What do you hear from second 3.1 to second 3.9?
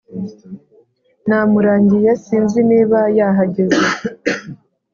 yahageze